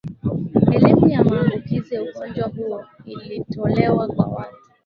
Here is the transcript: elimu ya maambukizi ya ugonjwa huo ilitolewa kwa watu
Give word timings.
elimu 0.71 1.09
ya 1.09 1.23
maambukizi 1.23 1.95
ya 1.95 2.03
ugonjwa 2.03 2.47
huo 2.47 2.83
ilitolewa 3.05 4.07
kwa 4.07 4.25
watu 4.27 4.71